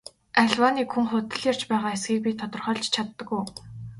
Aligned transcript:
Аливаа 0.41 0.71
нэг 0.77 0.87
хүн 0.93 1.05
худал 1.11 1.41
ярьж 1.51 1.61
байгаа 1.69 1.91
эсэхийг 1.95 2.21
би 2.23 2.31
тодорхойлж 2.41 2.85
чаддаг 2.95 3.29
уу? 3.35 3.45